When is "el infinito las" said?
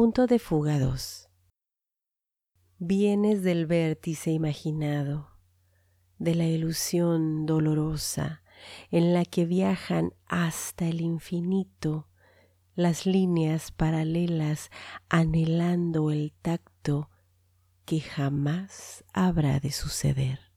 10.86-13.06